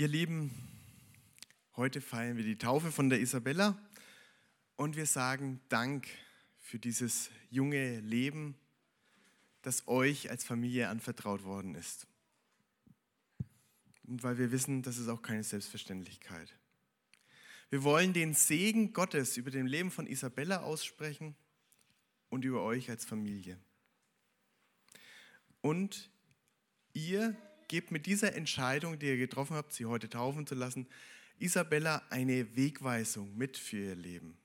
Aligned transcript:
Ihr 0.00 0.08
Lieben, 0.08 0.50
heute 1.76 2.00
feiern 2.00 2.38
wir 2.38 2.42
die 2.42 2.56
Taufe 2.56 2.90
von 2.90 3.10
der 3.10 3.20
Isabella 3.20 3.78
und 4.76 4.96
wir 4.96 5.04
sagen 5.04 5.60
Dank 5.68 6.08
für 6.58 6.78
dieses 6.78 7.28
junge 7.50 8.00
Leben, 8.00 8.54
das 9.60 9.86
euch 9.88 10.30
als 10.30 10.42
Familie 10.42 10.88
anvertraut 10.88 11.44
worden 11.44 11.74
ist. 11.74 12.06
Und 14.04 14.22
weil 14.22 14.38
wir 14.38 14.50
wissen, 14.52 14.82
das 14.82 14.96
ist 14.96 15.08
auch 15.08 15.20
keine 15.20 15.44
Selbstverständlichkeit. 15.44 16.56
Wir 17.68 17.82
wollen 17.82 18.14
den 18.14 18.32
Segen 18.32 18.94
Gottes 18.94 19.36
über 19.36 19.50
dem 19.50 19.66
Leben 19.66 19.90
von 19.90 20.06
Isabella 20.06 20.62
aussprechen 20.62 21.36
und 22.30 22.46
über 22.46 22.62
euch 22.62 22.88
als 22.88 23.04
Familie. 23.04 23.58
Und 25.60 26.10
ihr 26.94 27.36
gebt 27.70 27.92
mit 27.92 28.06
dieser 28.06 28.34
Entscheidung, 28.34 28.98
die 28.98 29.06
ihr 29.06 29.16
getroffen 29.16 29.54
habt, 29.54 29.72
sie 29.72 29.86
heute 29.86 30.08
taufen 30.08 30.44
zu 30.44 30.56
lassen, 30.56 30.88
Isabella 31.38 32.02
eine 32.10 32.56
Wegweisung 32.56 33.36
mit 33.36 33.56
für 33.56 33.76
ihr 33.76 33.94
Leben. 33.94 34.36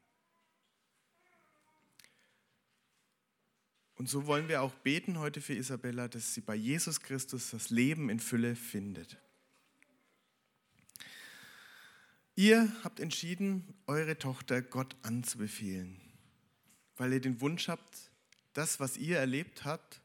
Und 3.96 4.10
so 4.10 4.28
wollen 4.28 4.48
wir 4.48 4.62
auch 4.62 4.76
beten 4.76 5.18
heute 5.18 5.42
für 5.42 5.56
Isabella, 5.56 6.08
dass 6.08 6.36
sie 6.36 6.42
bei 6.42 6.54
Jesus 6.54 7.02
Christus 7.02 7.50
das 7.50 7.72
Leben 7.72 8.12
in 8.12 8.20
Fülle 8.20 8.56
findet. 8.56 9.18
Ihr 12.36 12.72
habt 12.84 13.00
entschieden, 13.00 13.74
eure 13.88 14.20
Tochter 14.20 14.62
Gott 14.62 14.96
anzubefehlen, 15.02 16.00
weil 16.96 17.14
ihr 17.14 17.22
den 17.22 17.42
Wunsch 17.42 17.70
habt, 17.70 18.12
das, 18.54 18.80
was 18.80 18.98
ihr 18.98 19.18
erlebt 19.18 19.66
habt, 19.66 20.02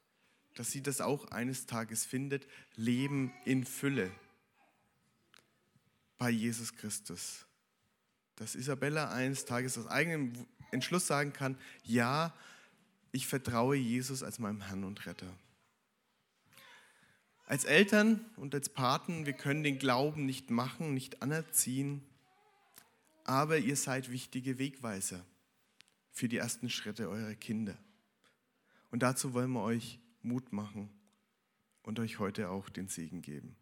dass 0.54 0.70
sie 0.70 0.82
das 0.82 1.00
auch 1.00 1.27
eines 1.30 1.66
Tages 1.66 2.04
findet, 2.04 2.46
Leben 2.77 3.32
in 3.45 3.64
Fülle 3.64 4.10
bei 6.18 6.30
Jesus 6.30 6.74
Christus. 6.74 7.46
Dass 8.36 8.54
Isabella 8.54 9.10
eines 9.10 9.45
Tages 9.45 9.78
aus 9.78 9.87
eigenem 9.87 10.32
Entschluss 10.71 11.06
sagen 11.06 11.32
kann, 11.32 11.59
ja, 11.84 12.34
ich 13.12 13.26
vertraue 13.26 13.76
Jesus 13.76 14.23
als 14.23 14.38
meinem 14.38 14.60
Herrn 14.60 14.84
und 14.84 15.06
Retter. 15.06 15.32
Als 17.46 17.65
Eltern 17.65 18.24
und 18.37 18.54
als 18.54 18.68
Paten, 18.68 19.26
wir 19.26 19.32
können 19.32 19.65
den 19.65 19.78
Glauben 19.78 20.24
nicht 20.24 20.51
machen, 20.51 20.95
nicht 20.95 21.21
anerziehen, 21.23 22.02
aber 23.24 23.59
ihr 23.59 23.76
seid 23.76 24.10
wichtige 24.10 24.59
Wegweiser 24.59 25.24
für 26.12 26.28
die 26.28 26.37
ersten 26.37 26.71
Schritte 26.71 27.09
eurer 27.09 27.34
Kinder. 27.34 27.76
Und 28.90 29.02
dazu 29.02 29.34
wollen 29.34 29.51
wir 29.52 29.62
euch 29.62 29.98
Mut 30.23 30.52
machen 30.52 30.90
und 31.82 31.99
euch 31.99 32.18
heute 32.18 32.51
auch 32.51 32.68
den 32.68 32.88
Segen 32.88 33.23
geben. 33.23 33.57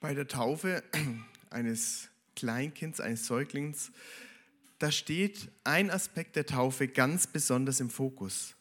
Bei 0.00 0.14
der 0.14 0.26
Taufe 0.28 0.82
eines 1.50 2.08
Kleinkinds, 2.36 3.00
eines 3.00 3.26
Säuglings, 3.26 3.92
da 4.78 4.90
steht 4.90 5.50
ein 5.62 5.90
Aspekt 5.90 6.36
der 6.36 6.46
Taufe 6.46 6.88
ganz 6.88 7.26
besonders 7.26 7.80
im 7.80 7.90
Fokus, 7.90 8.54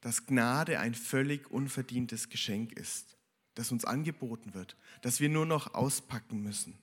dass 0.00 0.26
Gnade 0.26 0.78
ein 0.78 0.94
völlig 0.94 1.50
unverdientes 1.50 2.28
Geschenk 2.28 2.72
ist, 2.72 3.16
das 3.54 3.72
uns 3.72 3.84
angeboten 3.84 4.54
wird, 4.54 4.76
das 5.02 5.18
wir 5.18 5.28
nur 5.28 5.46
noch 5.46 5.74
auspacken 5.74 6.42
müssen. 6.42 6.78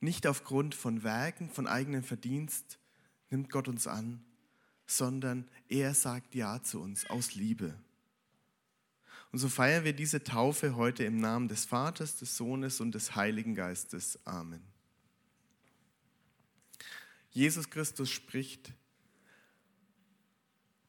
Nicht 0.00 0.26
aufgrund 0.26 0.74
von 0.74 1.02
Werken, 1.02 1.48
von 1.48 1.66
eigenem 1.66 2.02
Verdienst 2.02 2.78
nimmt 3.30 3.48
Gott 3.48 3.68
uns 3.68 3.86
an, 3.86 4.22
sondern 4.86 5.48
er 5.68 5.94
sagt 5.94 6.34
Ja 6.34 6.62
zu 6.62 6.80
uns 6.80 7.08
aus 7.08 7.34
Liebe. 7.34 7.74
Und 9.32 9.38
so 9.38 9.48
feiern 9.48 9.84
wir 9.84 9.92
diese 9.92 10.22
Taufe 10.22 10.76
heute 10.76 11.04
im 11.04 11.18
Namen 11.18 11.48
des 11.48 11.64
Vaters, 11.64 12.16
des 12.16 12.36
Sohnes 12.36 12.80
und 12.80 12.94
des 12.94 13.16
Heiligen 13.16 13.54
Geistes. 13.54 14.18
Amen. 14.24 14.62
Jesus 17.32 17.68
Christus 17.68 18.10
spricht, 18.10 18.72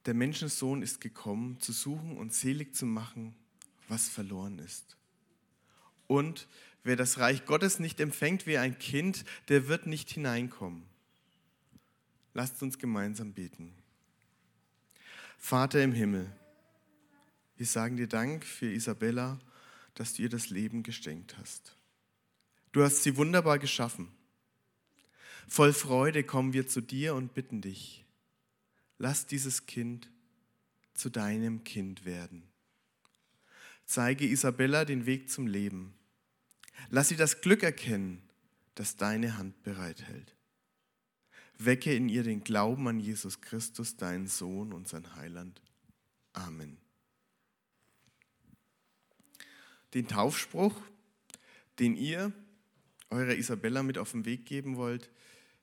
der 0.06 0.14
Menschensohn 0.14 0.84
ist 0.84 1.02
gekommen, 1.02 1.60
zu 1.60 1.72
suchen 1.72 2.18
und 2.18 2.36
selig 2.36 2.76
zu 2.76 2.86
machen, 2.86 3.36
was 3.88 4.08
verloren 4.08 4.60
ist. 4.60 4.96
Und 6.06 6.48
wer 6.84 6.96
das 6.96 7.18
Reich 7.18 7.46
Gottes 7.46 7.80
nicht 7.80 8.00
empfängt 8.00 8.46
wie 8.46 8.60
ein 8.60 8.78
Kind, 8.78 9.26
der 9.50 9.68
wird 9.68 9.88
nicht 9.88 10.12
hineinkommen. 10.12 10.84
Lasst 12.36 12.62
uns 12.62 12.78
gemeinsam 12.78 13.34
beten. 13.34 13.74
Vater 15.46 15.84
im 15.84 15.92
Himmel, 15.92 16.28
wir 17.56 17.68
sagen 17.68 17.98
dir 17.98 18.08
Dank 18.08 18.44
für 18.44 18.66
Isabella, 18.66 19.40
dass 19.94 20.16
du 20.16 20.24
ihr 20.24 20.30
das 20.30 20.50
Leben 20.50 20.82
geschenkt 20.82 21.38
hast. 21.38 21.78
Du 22.72 22.82
hast 22.82 23.04
sie 23.04 23.16
wunderbar 23.16 23.60
geschaffen. 23.60 24.12
Voll 25.48 25.72
Freude 25.72 26.24
kommen 26.24 26.54
wir 26.54 26.68
zu 26.68 26.82
dir 26.82 27.14
und 27.14 27.36
bitten 27.36 27.62
dich, 27.62 28.06
lass 28.98 29.28
dieses 29.28 29.68
Kind 29.68 30.10
zu 30.96 31.12
deinem 31.12 31.64
Kind 31.64 32.06
werden. 32.06 32.42
Zeige 33.86 34.26
Isabella 34.26 34.84
den 34.84 35.06
Weg 35.06 35.30
zum 35.30 35.46
Leben. 35.46 35.94
Lass 36.90 37.10
sie 37.10 37.18
das 37.18 37.42
Glück 37.42 37.62
erkennen, 37.62 38.28
das 38.74 38.98
deine 38.98 39.38
Hand 39.38 39.62
bereithält. 39.62 40.35
Wecke 41.58 41.94
in 41.96 42.10
ihr 42.10 42.24
den 42.24 42.44
Glauben 42.44 42.88
an 42.88 43.00
Jesus 43.00 43.42
Christus, 43.42 43.98
deinen 43.98 44.28
Sohn, 44.28 44.74
unseren 44.74 45.16
Heiland. 45.16 45.62
Amen. 46.34 46.78
Den 49.94 50.08
Taufspruch, 50.08 50.76
den 51.80 51.96
ihr 51.96 52.34
eurer 53.10 53.36
Isabella 53.36 53.84
mit 53.84 53.98
auf 53.98 54.12
den 54.12 54.26
Weg 54.26 54.46
geben 54.46 54.76
wollt, 54.76 55.10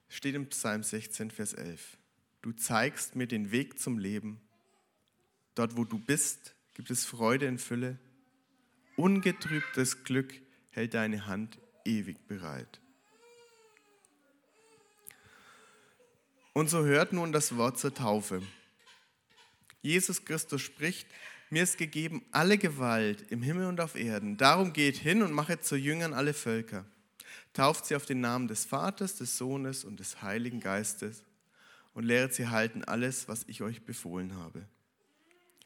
steht 0.08 0.34
im 0.34 0.48
Psalm 0.48 0.82
16, 0.82 1.30
Vers 1.30 1.54
11. 1.54 1.98
Du 2.42 2.52
zeigst 2.52 3.14
mir 3.16 3.26
den 3.26 3.50
Weg 3.52 3.78
zum 3.78 3.98
Leben. 3.98 4.40
Dort, 5.54 5.76
wo 5.76 5.84
du 5.84 5.98
bist, 5.98 6.54
gibt 6.74 6.90
es 6.90 7.04
Freude 7.04 7.46
in 7.46 7.58
Fülle. 7.58 7.98
Ungetrübtes 8.96 10.04
Glück 10.04 10.34
hält 10.70 10.94
deine 10.94 11.26
Hand 11.26 11.58
ewig 11.84 12.26
bereit. 12.26 12.81
Und 16.52 16.68
so 16.68 16.84
hört 16.84 17.12
nun 17.12 17.32
das 17.32 17.56
Wort 17.56 17.78
zur 17.78 17.94
Taufe. 17.94 18.42
Jesus 19.80 20.24
Christus 20.24 20.62
spricht, 20.62 21.06
mir 21.50 21.62
ist 21.62 21.76
gegeben 21.76 22.24
alle 22.30 22.56
Gewalt 22.56 23.30
im 23.30 23.42
Himmel 23.42 23.66
und 23.66 23.80
auf 23.80 23.94
Erden. 23.94 24.36
Darum 24.36 24.72
geht 24.72 24.96
hin 24.96 25.22
und 25.22 25.32
machet 25.32 25.64
zu 25.64 25.76
Jüngern 25.76 26.14
alle 26.14 26.34
Völker. 26.34 26.84
Tauft 27.52 27.86
sie 27.86 27.96
auf 27.96 28.06
den 28.06 28.20
Namen 28.20 28.48
des 28.48 28.64
Vaters, 28.64 29.16
des 29.16 29.36
Sohnes 29.36 29.84
und 29.84 30.00
des 30.00 30.22
Heiligen 30.22 30.60
Geistes 30.60 31.24
und 31.94 32.04
lehret 32.04 32.34
sie 32.34 32.48
halten 32.48 32.84
alles, 32.84 33.28
was 33.28 33.44
ich 33.48 33.62
euch 33.62 33.82
befohlen 33.82 34.36
habe. 34.36 34.66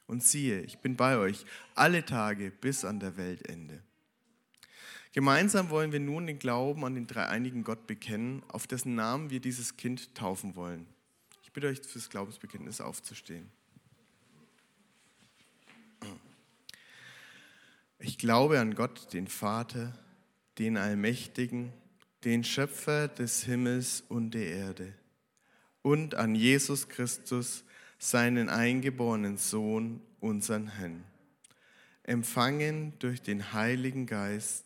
Und 0.06 0.22
siehe, 0.22 0.60
ich 0.60 0.78
bin 0.78 0.96
bei 0.96 1.18
euch 1.18 1.44
alle 1.74 2.04
Tage 2.04 2.50
bis 2.50 2.84
an 2.84 3.00
der 3.00 3.16
Weltende. 3.16 3.82
Gemeinsam 5.12 5.70
wollen 5.70 5.92
wir 5.92 6.00
nun 6.00 6.26
den 6.26 6.38
Glauben 6.38 6.84
an 6.84 6.94
den 6.94 7.06
dreieinigen 7.06 7.64
Gott 7.64 7.86
bekennen, 7.86 8.42
auf 8.48 8.66
dessen 8.66 8.94
Namen 8.94 9.30
wir 9.30 9.40
dieses 9.40 9.76
Kind 9.76 10.14
taufen 10.14 10.56
wollen. 10.56 10.86
Ich 11.42 11.52
bitte 11.52 11.68
euch 11.68 11.80
fürs 11.80 12.10
Glaubensbekenntnis 12.10 12.80
aufzustehen. 12.80 13.50
Ich 17.98 18.18
glaube 18.18 18.60
an 18.60 18.74
Gott, 18.74 19.12
den 19.14 19.26
Vater, 19.26 19.98
den 20.58 20.76
Allmächtigen, 20.76 21.72
den 22.24 22.44
Schöpfer 22.44 23.08
des 23.08 23.44
Himmels 23.44 24.04
und 24.08 24.32
der 24.32 24.48
Erde, 24.48 24.92
und 25.82 26.14
an 26.14 26.34
Jesus 26.34 26.88
Christus, 26.88 27.64
seinen 27.98 28.48
eingeborenen 28.48 29.38
Sohn, 29.38 30.02
unseren 30.20 30.68
Herrn, 30.68 31.04
empfangen 32.02 32.92
durch 32.98 33.22
den 33.22 33.52
Heiligen 33.52 34.06
Geist, 34.06 34.65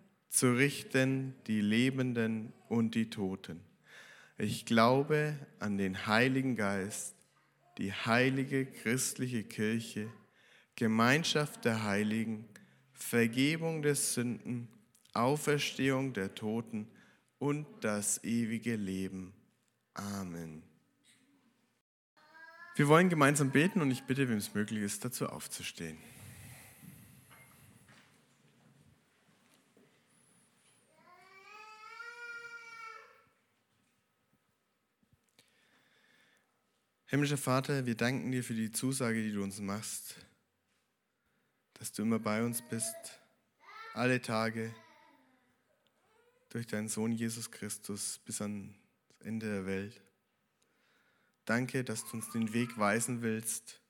zu 0.31 0.53
richten 0.53 1.35
die 1.45 1.59
Lebenden 1.61 2.53
und 2.69 2.95
die 2.95 3.09
Toten. 3.09 3.59
Ich 4.37 4.65
glaube 4.65 5.35
an 5.59 5.77
den 5.77 6.07
Heiligen 6.07 6.55
Geist, 6.55 7.15
die 7.77 7.93
heilige 7.93 8.65
christliche 8.65 9.43
Kirche, 9.43 10.09
Gemeinschaft 10.75 11.65
der 11.65 11.83
Heiligen, 11.83 12.47
Vergebung 12.93 13.81
der 13.81 13.95
Sünden, 13.95 14.69
Auferstehung 15.13 16.13
der 16.13 16.33
Toten 16.33 16.87
und 17.37 17.67
das 17.81 18.23
ewige 18.23 18.77
Leben. 18.77 19.33
Amen. 19.93 20.63
Wir 22.75 22.87
wollen 22.87 23.09
gemeinsam 23.09 23.51
beten 23.51 23.81
und 23.81 23.91
ich 23.91 24.03
bitte, 24.03 24.29
wem 24.29 24.37
es 24.37 24.53
möglich 24.53 24.81
ist, 24.81 25.03
dazu 25.03 25.27
aufzustehen. 25.27 25.97
Himmlischer 37.11 37.37
Vater, 37.37 37.85
wir 37.85 37.95
danken 37.95 38.31
dir 38.31 38.41
für 38.41 38.53
die 38.53 38.71
Zusage, 38.71 39.21
die 39.21 39.33
du 39.33 39.43
uns 39.43 39.59
machst, 39.59 40.15
dass 41.73 41.91
du 41.91 42.03
immer 42.03 42.19
bei 42.19 42.41
uns 42.41 42.61
bist, 42.61 42.95
alle 43.93 44.21
Tage, 44.21 44.73
durch 46.47 46.67
deinen 46.67 46.87
Sohn 46.87 47.11
Jesus 47.11 47.51
Christus 47.51 48.21
bis 48.23 48.41
ans 48.41 48.73
Ende 49.19 49.45
der 49.47 49.65
Welt. 49.65 50.01
Danke, 51.43 51.83
dass 51.83 52.05
du 52.05 52.11
uns 52.11 52.29
den 52.29 52.53
Weg 52.53 52.77
weisen 52.77 53.21
willst 53.21 53.81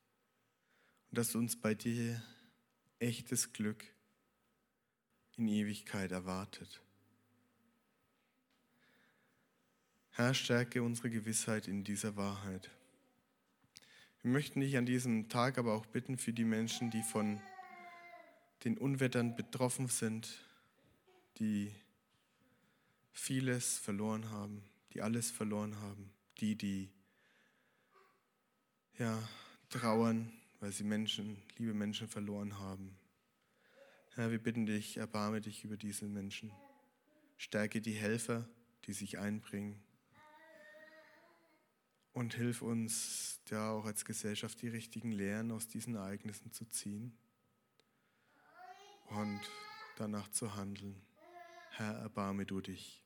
und 1.12 1.20
dass 1.20 1.32
du 1.32 1.38
uns 1.38 1.62
bei 1.62 1.76
dir 1.76 2.24
echtes 2.98 3.54
Glück 3.54 3.86
in 5.38 5.48
Ewigkeit 5.48 6.12
erwartet. 6.12 6.82
Herr, 10.10 10.34
stärke 10.34 10.82
unsere 10.82 11.12
Gewissheit 11.12 11.68
in 11.68 11.84
dieser 11.84 12.16
Wahrheit. 12.16 12.72
Wir 14.24 14.30
möchten 14.30 14.62
dich 14.62 14.78
an 14.78 14.86
diesem 14.86 15.30
Tag 15.30 15.58
aber 15.58 15.74
auch 15.74 15.88
bitten 15.88 16.16
für 16.16 16.32
die 16.32 16.44
Menschen, 16.44 16.92
die 16.92 17.02
von 17.02 17.42
den 18.64 18.78
Unwettern 18.78 19.36
betroffen 19.36 19.88
sind, 19.88 20.46
die 21.40 21.74
vieles 23.12 23.80
verloren 23.80 24.30
haben, 24.30 24.64
die 24.94 25.02
alles 25.02 25.32
verloren 25.32 25.76
haben, 25.78 26.12
die, 26.40 26.56
die 26.56 26.92
ja, 29.00 29.18
trauern, 29.72 30.32
weil 30.60 30.72
sie 30.72 30.84
Menschen, 30.84 31.42
liebe 31.58 31.74
Menschen 31.74 32.08
verloren 32.08 32.60
haben. 32.60 32.96
Herr, 34.14 34.30
wir 34.30 34.38
bitten 34.38 34.68
dich, 34.68 34.98
erbarme 34.98 35.42
dich 35.42 35.64
über 35.64 35.78
diese 35.78 36.06
Menschen. 36.06 36.52
Stärke 37.38 37.82
die 37.82 37.94
Helfer, 37.94 38.48
die 38.86 38.94
sich 38.94 39.18
einbringen 39.18 39.82
und 42.14 42.34
hilf 42.34 42.62
uns 42.62 43.40
ja 43.50 43.72
auch 43.72 43.86
als 43.86 44.06
Gesellschaft 44.06 44.62
die 44.62 44.68
richtigen 44.68 45.12
Lehren 45.12 45.52
aus 45.52 45.68
diesen 45.68 45.96
Ereignissen 45.96 46.52
zu 46.52 46.66
ziehen 46.66 47.18
und 49.08 49.42
danach 49.98 50.30
zu 50.30 50.56
handeln. 50.56 51.02
Herr, 51.72 51.94
erbarme 51.96 52.46
du 52.46 52.62
dich. 52.62 53.04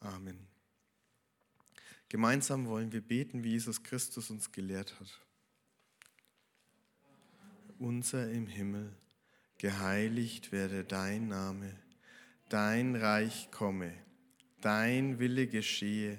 Amen. 0.00 0.46
Gemeinsam 2.08 2.66
wollen 2.66 2.92
wir 2.92 3.00
beten, 3.00 3.42
wie 3.42 3.50
Jesus 3.50 3.82
Christus 3.82 4.30
uns 4.30 4.52
gelehrt 4.52 4.98
hat. 5.00 5.20
Unser 7.78 8.30
im 8.30 8.46
Himmel, 8.46 8.96
geheiligt 9.58 10.52
werde 10.52 10.84
dein 10.84 11.28
Name, 11.28 11.78
dein 12.48 12.94
Reich 12.94 13.50
komme, 13.50 13.92
dein 14.60 15.18
Wille 15.18 15.46
geschehe 15.46 16.18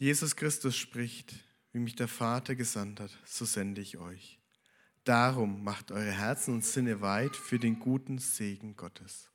Jesus 0.00 0.34
Christus 0.34 0.78
spricht, 0.78 1.34
wie 1.72 1.78
mich 1.78 1.94
der 1.94 2.08
Vater 2.08 2.54
gesandt 2.54 3.00
hat, 3.00 3.10
so 3.26 3.44
sende 3.44 3.82
ich 3.82 3.98
euch. 3.98 4.40
Darum 5.04 5.62
macht 5.62 5.92
eure 5.92 6.10
Herzen 6.10 6.54
und 6.54 6.64
Sinne 6.64 7.02
weit 7.02 7.36
für 7.36 7.58
den 7.58 7.78
guten 7.80 8.16
Segen 8.16 8.76
Gottes. 8.76 9.30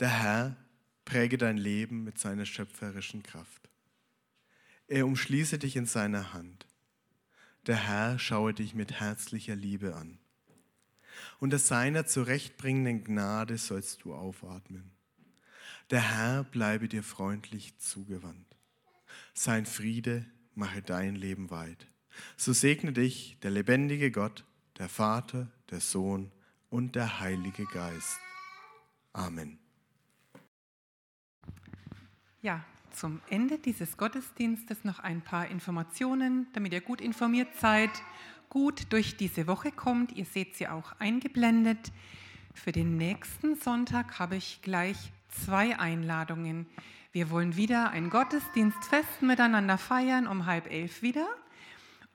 Der 0.00 0.08
Herr 0.08 0.56
präge 1.04 1.38
dein 1.38 1.56
Leben 1.56 2.02
mit 2.02 2.18
seiner 2.18 2.44
schöpferischen 2.44 3.22
Kraft. 3.22 3.70
Er 4.88 5.06
umschließe 5.06 5.60
dich 5.60 5.76
in 5.76 5.86
seiner 5.86 6.32
Hand. 6.32 6.66
Der 7.68 7.76
Herr 7.76 8.18
schaue 8.18 8.54
dich 8.54 8.74
mit 8.74 8.98
herzlicher 8.98 9.54
Liebe 9.54 9.94
an. 9.94 10.18
Unter 11.38 11.60
seiner 11.60 12.06
zurechtbringenden 12.06 13.04
Gnade 13.04 13.56
sollst 13.56 14.02
du 14.02 14.14
aufatmen. 14.14 14.90
Der 15.90 16.00
Herr 16.00 16.42
bleibe 16.42 16.88
dir 16.88 17.04
freundlich 17.04 17.78
zugewandt. 17.78 18.49
Sein 19.34 19.66
Friede 19.66 20.26
mache 20.54 20.82
dein 20.82 21.14
Leben 21.14 21.50
weit. 21.50 21.86
So 22.36 22.52
segne 22.52 22.92
dich 22.92 23.38
der 23.42 23.50
lebendige 23.50 24.10
Gott, 24.10 24.44
der 24.78 24.88
Vater, 24.88 25.48
der 25.70 25.80
Sohn 25.80 26.30
und 26.68 26.96
der 26.96 27.20
Heilige 27.20 27.64
Geist. 27.66 28.18
Amen. 29.12 29.58
Ja, 32.42 32.64
zum 32.92 33.20
Ende 33.28 33.58
dieses 33.58 33.96
Gottesdienstes 33.96 34.84
noch 34.84 34.98
ein 34.98 35.22
paar 35.22 35.48
Informationen, 35.48 36.46
damit 36.52 36.72
ihr 36.72 36.80
gut 36.80 37.00
informiert 37.00 37.48
seid, 37.60 37.90
gut 38.48 38.92
durch 38.92 39.16
diese 39.16 39.46
Woche 39.46 39.72
kommt. 39.72 40.12
Ihr 40.12 40.24
seht 40.24 40.56
sie 40.56 40.68
auch 40.68 40.92
eingeblendet. 40.98 41.92
Für 42.54 42.72
den 42.72 42.96
nächsten 42.96 43.56
Sonntag 43.56 44.18
habe 44.18 44.36
ich 44.36 44.60
gleich 44.62 45.12
zwei 45.28 45.78
Einladungen. 45.78 46.66
Wir 47.12 47.30
wollen 47.30 47.56
wieder 47.56 47.90
ein 47.90 48.08
Gottesdienstfest 48.08 49.22
miteinander 49.22 49.78
feiern, 49.78 50.28
um 50.28 50.46
halb 50.46 50.70
elf 50.70 51.02
wieder. 51.02 51.26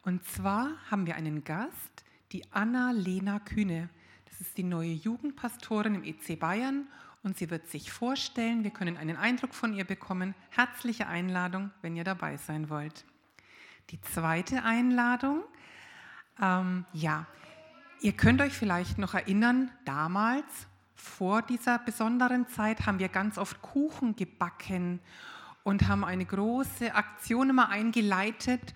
Und 0.03 0.25
zwar 0.25 0.69
haben 0.89 1.05
wir 1.05 1.17
einen 1.17 1.43
Gast, 1.43 2.05
die 2.31 2.49
Anna-Lena 2.53 3.39
Kühne. 3.39 3.89
Das 4.29 4.39
ist 4.39 4.57
die 4.57 4.63
neue 4.63 4.93
Jugendpastorin 4.93 5.95
im 5.95 6.03
EC 6.05 6.39
Bayern 6.39 6.87
und 7.23 7.37
sie 7.37 7.49
wird 7.49 7.67
sich 7.67 7.91
vorstellen. 7.91 8.63
Wir 8.63 8.71
können 8.71 8.95
einen 8.95 9.17
Eindruck 9.17 9.53
von 9.53 9.73
ihr 9.73 9.83
bekommen. 9.83 10.33
Herzliche 10.49 11.07
Einladung, 11.07 11.71
wenn 11.81 11.97
ihr 11.97 12.05
dabei 12.05 12.37
sein 12.37 12.69
wollt. 12.69 13.03
Die 13.89 13.99
zweite 13.99 14.63
Einladung, 14.63 15.43
ähm, 16.41 16.85
ja, 16.93 17.27
ihr 17.99 18.13
könnt 18.13 18.39
euch 18.39 18.53
vielleicht 18.53 18.97
noch 18.97 19.13
erinnern, 19.13 19.71
damals 19.83 20.67
vor 20.95 21.41
dieser 21.41 21.77
besonderen 21.79 22.47
Zeit 22.47 22.85
haben 22.85 22.99
wir 22.99 23.09
ganz 23.09 23.37
oft 23.37 23.61
Kuchen 23.61 24.15
gebacken 24.15 24.99
und 25.63 25.87
haben 25.87 26.03
eine 26.03 26.25
große 26.25 26.95
Aktion 26.95 27.49
immer 27.49 27.69
eingeleitet. 27.69 28.73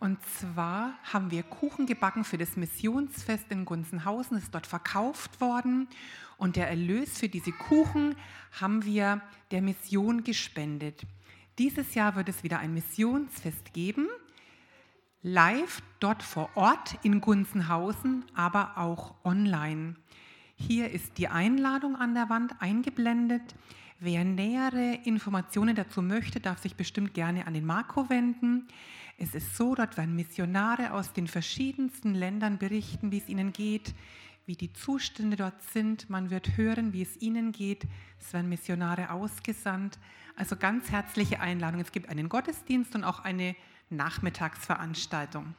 Und 0.00 0.18
zwar 0.24 0.94
haben 1.12 1.30
wir 1.30 1.42
Kuchen 1.42 1.86
gebacken 1.86 2.24
für 2.24 2.38
das 2.38 2.56
Missionsfest 2.56 3.50
in 3.50 3.64
Gunzenhausen, 3.64 4.38
ist 4.38 4.54
dort 4.54 4.66
verkauft 4.66 5.40
worden. 5.40 5.88
Und 6.36 6.56
der 6.56 6.68
Erlös 6.68 7.18
für 7.18 7.28
diese 7.28 7.52
Kuchen 7.52 8.14
haben 8.60 8.84
wir 8.84 9.20
der 9.50 9.60
Mission 9.60 10.24
gespendet. 10.24 11.02
Dieses 11.58 11.94
Jahr 11.94 12.14
wird 12.14 12.28
es 12.28 12.44
wieder 12.44 12.60
ein 12.60 12.72
Missionsfest 12.72 13.72
geben, 13.72 14.06
live 15.22 15.82
dort 15.98 16.22
vor 16.22 16.50
Ort 16.54 16.96
in 17.02 17.20
Gunzenhausen, 17.20 18.24
aber 18.34 18.78
auch 18.78 19.16
online. 19.24 19.96
Hier 20.60 20.90
ist 20.90 21.18
die 21.18 21.28
Einladung 21.28 21.94
an 21.94 22.14
der 22.14 22.28
Wand 22.28 22.60
eingeblendet. 22.60 23.54
Wer 24.00 24.24
nähere 24.24 24.98
Informationen 25.04 25.76
dazu 25.76 26.02
möchte, 26.02 26.40
darf 26.40 26.58
sich 26.58 26.74
bestimmt 26.74 27.14
gerne 27.14 27.46
an 27.46 27.54
den 27.54 27.64
Marco 27.64 28.10
wenden. 28.10 28.66
Es 29.18 29.34
ist 29.34 29.56
so, 29.56 29.76
dort 29.76 29.96
werden 29.96 30.16
Missionare 30.16 30.92
aus 30.92 31.12
den 31.12 31.28
verschiedensten 31.28 32.12
Ländern 32.12 32.58
berichten, 32.58 33.12
wie 33.12 33.18
es 33.18 33.28
ihnen 33.28 33.52
geht, 33.52 33.94
wie 34.46 34.56
die 34.56 34.72
Zustände 34.72 35.36
dort 35.36 35.62
sind. 35.62 36.10
Man 36.10 36.28
wird 36.30 36.56
hören, 36.56 36.92
wie 36.92 37.02
es 37.02 37.16
ihnen 37.22 37.52
geht. 37.52 37.84
Es 38.18 38.32
werden 38.32 38.48
Missionare 38.48 39.10
ausgesandt. 39.10 39.98
Also 40.34 40.56
ganz 40.56 40.90
herzliche 40.90 41.40
Einladung. 41.40 41.80
Es 41.80 41.92
gibt 41.92 42.08
einen 42.08 42.28
Gottesdienst 42.28 42.96
und 42.96 43.04
auch 43.04 43.20
eine 43.20 43.54
Nachmittagsveranstaltung. 43.90 45.54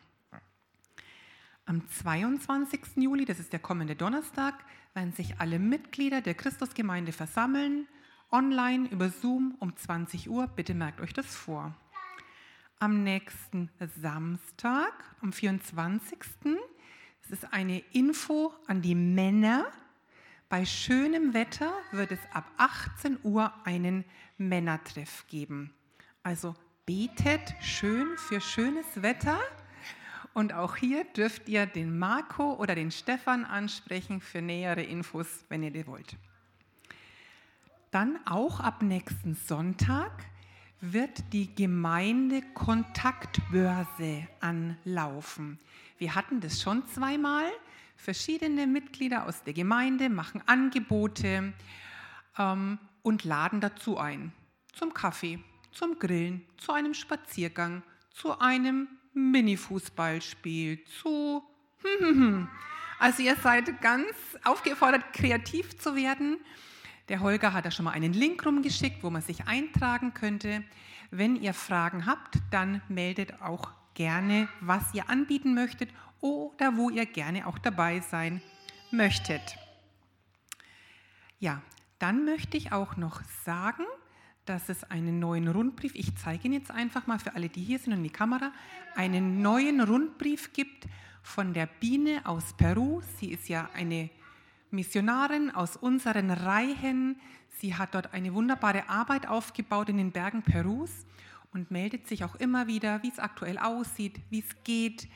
Am 1.69 1.87
22. 1.87 2.81
Juli, 2.95 3.25
das 3.25 3.39
ist 3.39 3.53
der 3.53 3.59
kommende 3.59 3.95
Donnerstag, 3.95 4.55
werden 4.95 5.13
sich 5.13 5.39
alle 5.39 5.59
Mitglieder 5.59 6.19
der 6.19 6.33
Christusgemeinde 6.33 7.11
versammeln, 7.11 7.87
online 8.31 8.89
über 8.89 9.11
Zoom 9.11 9.53
um 9.59 9.77
20 9.77 10.31
Uhr. 10.31 10.47
Bitte 10.47 10.73
merkt 10.73 10.99
euch 10.99 11.13
das 11.13 11.27
vor. 11.35 11.75
Am 12.79 13.03
nächsten 13.03 13.69
Samstag, 14.01 14.93
am 15.21 15.31
24. 15.31 16.17
Es 17.21 17.29
ist 17.29 17.53
eine 17.53 17.83
Info 17.91 18.51
an 18.65 18.81
die 18.81 18.95
Männer. 18.95 19.67
Bei 20.49 20.65
schönem 20.65 21.35
Wetter 21.35 21.71
wird 21.91 22.11
es 22.11 22.19
ab 22.33 22.51
18 22.57 23.19
Uhr 23.21 23.53
einen 23.63 24.05
Männertreff 24.39 25.27
geben. 25.27 25.71
Also 26.23 26.55
betet 26.87 27.53
schön 27.61 28.17
für 28.17 28.41
schönes 28.41 29.03
Wetter. 29.03 29.37
Und 30.33 30.53
auch 30.53 30.75
hier 30.75 31.05
dürft 31.05 31.49
ihr 31.49 31.65
den 31.65 31.97
Marco 31.97 32.53
oder 32.53 32.75
den 32.75 32.91
Stefan 32.91 33.45
ansprechen 33.45 34.21
für 34.21 34.41
nähere 34.41 34.83
Infos, 34.83 35.45
wenn 35.49 35.63
ihr 35.63 35.71
die 35.71 35.87
wollt. 35.87 36.15
Dann 37.91 38.19
auch 38.25 38.59
ab 38.59 38.83
nächsten 38.83 39.33
Sonntag 39.33 40.11
wird 40.81 41.33
die 41.33 41.55
Gemeindekontaktbörse 41.55 44.27
anlaufen. 44.39 45.57
Wir 45.97 46.13
hatten 46.15 46.39
das 46.39 46.61
schon 46.61 46.87
zweimal. 46.87 47.51
Verschiedene 47.95 48.67
Mitglieder 48.67 49.25
aus 49.25 49.43
der 49.43 49.53
Gemeinde 49.53 50.09
machen 50.09 50.41
Angebote 50.45 51.51
ähm, 52.37 52.79
und 53.01 53.25
laden 53.25 53.59
dazu 53.59 53.97
ein. 53.97 54.31
Zum 54.71 54.93
Kaffee, 54.93 55.39
zum 55.71 55.99
Grillen, 55.99 56.45
zu 56.57 56.71
einem 56.71 56.93
Spaziergang, 56.93 57.83
zu 58.13 58.39
einem 58.39 58.87
Mini-Fußballspiel, 59.31 60.83
zu... 60.85 61.43
Also 63.01 63.23
ihr 63.23 63.37
seid 63.37 63.81
ganz 63.81 64.13
aufgefordert, 64.43 65.13
kreativ 65.13 65.77
zu 65.77 65.95
werden. 65.95 66.37
Der 67.07 67.21
Holger 67.21 67.53
hat 67.53 67.65
da 67.65 67.71
schon 67.71 67.85
mal 67.85 67.91
einen 67.91 68.11
Link 68.11 68.45
rumgeschickt, 68.45 69.03
wo 69.03 69.09
man 69.09 69.21
sich 69.21 69.47
eintragen 69.47 70.13
könnte. 70.13 70.65
Wenn 71.09 71.37
ihr 71.37 71.53
Fragen 71.53 72.05
habt, 72.05 72.35
dann 72.51 72.81
meldet 72.89 73.41
auch 73.41 73.71
gerne, 73.93 74.49
was 74.59 74.93
ihr 74.93 75.09
anbieten 75.09 75.53
möchtet 75.53 75.89
oder 76.19 76.75
wo 76.75 76.89
ihr 76.89 77.05
gerne 77.05 77.47
auch 77.47 77.57
dabei 77.57 78.01
sein 78.01 78.41
möchtet. 78.91 79.57
Ja, 81.39 81.61
dann 81.99 82.25
möchte 82.25 82.57
ich 82.57 82.73
auch 82.73 82.97
noch 82.97 83.21
sagen, 83.45 83.85
dass 84.49 84.67
es 84.67 84.83
einen 84.85 85.19
neuen 85.19 85.47
Rundbrief, 85.47 85.93
ich 85.93 86.15
zeige 86.15 86.47
ihn 86.47 86.53
jetzt 86.53 86.71
einfach 86.71 87.05
mal 87.05 87.19
für 87.19 87.35
alle, 87.35 87.49
die 87.49 87.61
hier 87.61 87.77
sind 87.77 87.93
und 87.93 88.01
die 88.01 88.09
Kamera, 88.09 88.51
einen 88.95 89.43
neuen 89.43 89.79
Rundbrief 89.79 90.53
gibt 90.53 90.87
von 91.21 91.53
der 91.53 91.67
Biene 91.67 92.21
aus 92.25 92.53
Peru. 92.57 93.01
Sie 93.19 93.31
ist 93.31 93.47
ja 93.47 93.69
eine 93.75 94.09
Missionarin 94.71 95.51
aus 95.51 95.77
unseren 95.77 96.31
Reihen. 96.31 97.19
Sie 97.59 97.75
hat 97.75 97.93
dort 97.93 98.11
eine 98.15 98.33
wunderbare 98.33 98.89
Arbeit 98.89 99.27
aufgebaut 99.27 99.89
in 99.89 99.97
den 99.97 100.11
Bergen 100.11 100.41
Perus 100.41 101.05
und 101.53 101.69
meldet 101.69 102.07
sich 102.07 102.23
auch 102.23 102.33
immer 102.35 102.65
wieder, 102.65 103.03
wie 103.03 103.09
es 103.09 103.19
aktuell 103.19 103.59
aussieht, 103.59 104.19
wie 104.31 104.39
es 104.39 104.63
geht, 104.63 105.07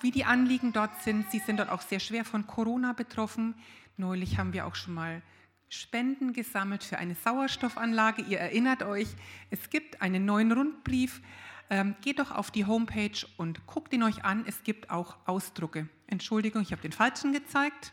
wie 0.00 0.10
die 0.10 0.24
Anliegen 0.24 0.72
dort 0.72 1.00
sind. 1.02 1.30
Sie 1.30 1.38
sind 1.38 1.58
dort 1.60 1.70
auch 1.70 1.82
sehr 1.82 2.00
schwer 2.00 2.24
von 2.24 2.48
Corona 2.48 2.92
betroffen. 2.92 3.54
Neulich 3.96 4.36
haben 4.36 4.52
wir 4.52 4.66
auch 4.66 4.74
schon 4.74 4.94
mal 4.94 5.22
Spenden 5.68 6.32
gesammelt 6.32 6.84
für 6.84 6.98
eine 6.98 7.14
Sauerstoffanlage. 7.14 8.22
Ihr 8.22 8.38
erinnert 8.38 8.82
euch, 8.82 9.08
es 9.50 9.70
gibt 9.70 10.02
einen 10.02 10.24
neuen 10.24 10.52
Rundbrief. 10.52 11.20
Ähm, 11.70 11.96
geht 12.02 12.18
doch 12.18 12.30
auf 12.30 12.50
die 12.50 12.66
Homepage 12.66 13.26
und 13.36 13.66
guckt 13.66 13.92
ihn 13.92 14.02
euch 14.02 14.24
an. 14.24 14.44
Es 14.46 14.62
gibt 14.62 14.90
auch 14.90 15.16
Ausdrucke. 15.26 15.88
Entschuldigung, 16.06 16.62
ich 16.62 16.72
habe 16.72 16.82
den 16.82 16.92
falschen 16.92 17.32
gezeigt. 17.32 17.92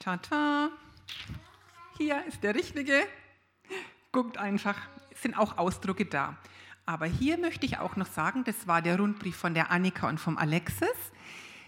Tata. 0.00 0.70
Hier 1.96 2.24
ist 2.26 2.42
der 2.42 2.54
richtige. 2.54 3.06
Guckt 4.12 4.38
einfach, 4.38 4.76
es 5.10 5.22
sind 5.22 5.38
auch 5.38 5.56
Ausdrucke 5.56 6.06
da. 6.06 6.36
Aber 6.86 7.06
hier 7.06 7.38
möchte 7.38 7.64
ich 7.64 7.78
auch 7.78 7.96
noch 7.96 8.06
sagen, 8.06 8.44
das 8.44 8.66
war 8.66 8.82
der 8.82 8.98
Rundbrief 8.98 9.36
von 9.36 9.54
der 9.54 9.70
Annika 9.70 10.08
und 10.08 10.18
vom 10.18 10.36
Alexis. 10.36 10.88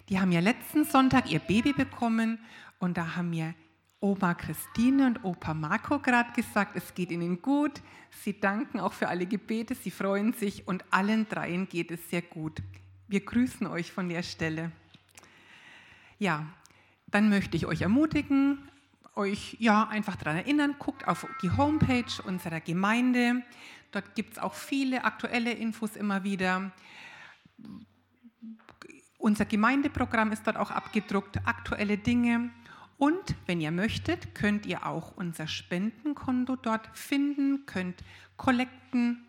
Die 0.08 0.20
haben 0.20 0.30
ja 0.30 0.40
letzten 0.40 0.84
Sonntag 0.84 1.30
ihr 1.30 1.38
Baby 1.38 1.72
bekommen 1.72 2.38
und 2.78 2.96
da 2.96 3.16
haben 3.16 3.30
mir 3.30 3.54
Oma 4.00 4.34
Christine 4.34 5.06
und 5.06 5.24
Opa 5.24 5.54
Marco 5.54 5.98
gerade 5.98 6.32
gesagt, 6.32 6.76
es 6.76 6.94
geht 6.94 7.10
ihnen 7.10 7.40
gut. 7.40 7.80
Sie 8.10 8.38
danken 8.38 8.78
auch 8.80 8.92
für 8.92 9.08
alle 9.08 9.26
Gebete, 9.26 9.74
sie 9.74 9.90
freuen 9.90 10.32
sich 10.32 10.68
und 10.68 10.84
allen 10.90 11.28
dreien 11.28 11.68
geht 11.68 11.90
es 11.90 12.10
sehr 12.10 12.22
gut. 12.22 12.62
Wir 13.08 13.24
grüßen 13.24 13.66
euch 13.66 13.92
von 13.92 14.08
der 14.08 14.22
Stelle. 14.22 14.72
Ja, 16.18 16.46
dann 17.06 17.28
möchte 17.28 17.56
ich 17.56 17.66
euch 17.66 17.82
ermutigen, 17.82 18.58
euch 19.14 19.56
ja 19.60 19.88
einfach 19.88 20.16
daran 20.16 20.36
erinnern, 20.36 20.76
guckt 20.78 21.08
auf 21.08 21.26
die 21.42 21.50
Homepage 21.50 22.22
unserer 22.24 22.60
Gemeinde. 22.60 23.42
Dort 23.92 24.14
gibt 24.14 24.34
es 24.34 24.38
auch 24.38 24.54
viele 24.54 25.04
aktuelle 25.04 25.52
Infos 25.52 25.96
immer 25.96 26.22
wieder. 26.24 26.72
Unser 29.18 29.46
Gemeindeprogramm 29.46 30.32
ist 30.32 30.46
dort 30.46 30.56
auch 30.56 30.70
abgedruckt, 30.70 31.38
aktuelle 31.46 31.96
Dinge. 31.96 32.50
Und 32.98 33.34
wenn 33.46 33.60
ihr 33.60 33.70
möchtet, 33.70 34.34
könnt 34.34 34.64
ihr 34.66 34.86
auch 34.86 35.16
unser 35.16 35.46
Spendenkonto 35.46 36.56
dort 36.56 36.88
finden, 36.96 37.66
könnt 37.66 38.02
Kollekten 38.36 39.26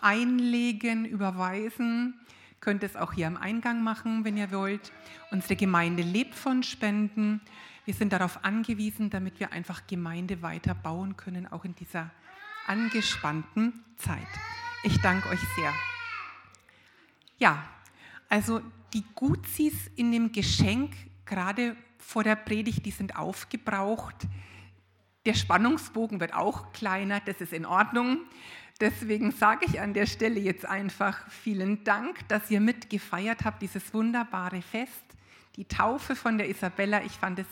einlegen, 0.00 1.04
überweisen. 1.04 2.14
Könnt 2.60 2.84
es 2.84 2.96
auch 2.96 3.12
hier 3.12 3.26
am 3.26 3.36
Eingang 3.36 3.82
machen, 3.82 4.24
wenn 4.24 4.36
ihr 4.36 4.52
wollt. 4.52 4.92
Unsere 5.30 5.56
Gemeinde 5.56 6.02
lebt 6.02 6.34
von 6.34 6.62
Spenden. 6.62 7.40
Wir 7.84 7.94
sind 7.94 8.12
darauf 8.12 8.44
angewiesen, 8.44 9.10
damit 9.10 9.40
wir 9.40 9.52
einfach 9.52 9.86
Gemeinde 9.86 10.42
weiter 10.42 10.74
bauen 10.74 11.16
können, 11.16 11.46
auch 11.46 11.64
in 11.64 11.74
dieser 11.74 12.10
angespannten 12.68 13.84
Zeit. 13.96 14.28
Ich 14.84 15.00
danke 15.00 15.28
euch 15.28 15.40
sehr. 15.56 15.72
Ja, 17.38 17.64
also 18.28 18.60
die 18.92 19.04
Gutsis 19.16 19.90
in 19.96 20.12
dem 20.12 20.30
Geschenk, 20.30 20.94
gerade 21.24 21.76
vor 22.02 22.24
der 22.24 22.36
Predigt, 22.36 22.84
die 22.84 22.90
sind 22.90 23.16
aufgebraucht. 23.16 24.16
Der 25.24 25.34
Spannungsbogen 25.34 26.20
wird 26.20 26.34
auch 26.34 26.72
kleiner, 26.72 27.20
das 27.20 27.40
ist 27.40 27.52
in 27.52 27.64
Ordnung. 27.64 28.18
Deswegen 28.80 29.30
sage 29.30 29.66
ich 29.66 29.80
an 29.80 29.94
der 29.94 30.06
Stelle 30.06 30.40
jetzt 30.40 30.66
einfach 30.66 31.28
vielen 31.28 31.84
Dank, 31.84 32.26
dass 32.28 32.50
ihr 32.50 32.60
mitgefeiert 32.60 33.44
habt, 33.44 33.62
dieses 33.62 33.94
wunderbare 33.94 34.62
Fest, 34.62 35.04
die 35.56 35.66
Taufe 35.66 36.16
von 36.16 36.38
der 36.38 36.48
Isabella. 36.48 37.04
Ich 37.04 37.12
fand 37.12 37.38
es 37.38 37.46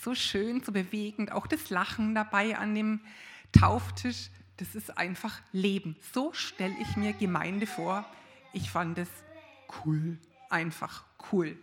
so 0.00 0.14
schön, 0.14 0.62
so 0.62 0.72
bewegend, 0.72 1.32
auch 1.32 1.46
das 1.46 1.68
Lachen 1.68 2.14
dabei 2.14 2.56
an 2.56 2.74
dem 2.74 3.00
Tauftisch. 3.52 4.30
Das 4.56 4.74
ist 4.74 4.96
einfach 4.96 5.40
Leben. 5.52 5.96
So 6.12 6.32
stelle 6.32 6.74
ich 6.80 6.96
mir 6.96 7.12
Gemeinde 7.12 7.66
vor. 7.66 8.06
Ich 8.52 8.70
fand 8.70 8.98
es 8.98 9.08
cool, 9.84 10.18
einfach 10.48 11.04
cool. 11.32 11.58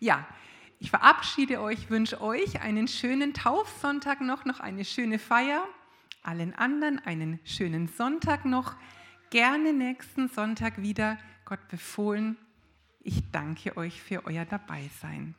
Ja, 0.00 0.26
ich 0.78 0.90
verabschiede 0.90 1.60
euch, 1.60 1.90
wünsche 1.90 2.20
euch 2.20 2.60
einen 2.60 2.88
schönen 2.88 3.34
Taufsonntag 3.34 4.20
noch, 4.20 4.44
noch 4.44 4.60
eine 4.60 4.84
schöne 4.84 5.18
Feier 5.18 5.66
allen 6.28 6.54
anderen 6.54 6.98
einen 6.98 7.40
schönen 7.44 7.88
Sonntag 7.88 8.44
noch. 8.44 8.76
Gerne 9.30 9.72
nächsten 9.72 10.28
Sonntag 10.28 10.82
wieder. 10.82 11.18
Gott 11.46 11.66
befohlen. 11.68 12.36
Ich 13.00 13.30
danke 13.30 13.76
euch 13.78 14.02
für 14.02 14.26
euer 14.26 14.44
Dabeisein. 14.44 15.34